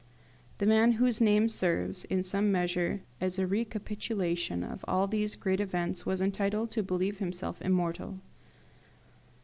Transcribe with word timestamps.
The 0.57 0.65
man 0.65 0.93
whose 0.93 1.21
name 1.21 1.47
serves, 1.47 2.05
in 2.05 2.23
some 2.23 2.51
measure, 2.51 3.01
as 3.21 3.37
a 3.37 3.45
recapitulation 3.45 4.63
of 4.63 4.83
all 4.87 5.05
these 5.05 5.35
great 5.35 5.59
events 5.59 6.07
was 6.07 6.21
entitled 6.21 6.71
to 6.71 6.81
believe 6.81 7.19
himself 7.19 7.61
immortal. 7.61 8.17